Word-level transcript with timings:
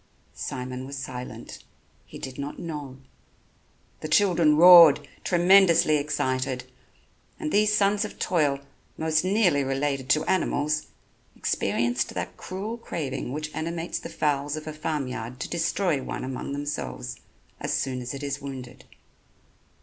Simon 0.33 0.87
was 0.87 0.97
silent, 0.97 1.63
he 2.07 2.17
did 2.17 2.39
not 2.39 2.57
know. 2.57 2.97
The 3.99 4.07
children 4.07 4.57
roared, 4.57 5.07
tremendously 5.23 5.97
excited; 5.97 6.63
and 7.39 7.51
these 7.51 7.71
sons 7.75 8.03
of 8.03 8.17
toil, 8.17 8.61
most 8.97 9.23
nearly 9.23 9.63
related 9.63 10.09
to 10.09 10.23
animals, 10.25 10.87
experienced 11.35 12.15
that 12.15 12.35
cruel 12.35 12.79
craving 12.79 13.31
which 13.31 13.53
animates 13.53 13.99
the 13.99 14.09
fowls 14.09 14.55
of 14.55 14.65
a 14.65 14.73
farm 14.73 15.07
yard 15.07 15.39
to 15.41 15.47
destroy 15.49 16.01
one 16.01 16.23
among 16.23 16.53
themselves 16.53 17.17
as 17.59 17.71
soon 17.71 18.01
as 18.01 18.15
it 18.15 18.23
is 18.23 18.41
wounded. 18.41 18.85